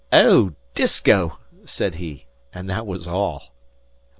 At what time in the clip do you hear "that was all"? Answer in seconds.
2.71-3.53